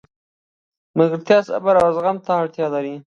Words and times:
ملګرتیا 0.97 1.39
صبر 1.47 1.75
او 1.83 1.89
زغم 1.95 2.17
ته 2.25 2.31
اړتیا 2.41 2.67
لري. 2.75 2.95